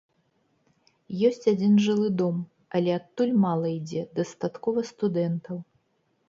Ёсць 1.27 1.43
адзін 1.51 1.75
жылы 1.87 2.09
дом, 2.21 2.39
але 2.79 2.91
адтуль 2.99 3.35
мала 3.45 3.67
ідзе, 3.77 4.01
дастаткова 4.21 4.87
студэнтаў. 4.93 5.63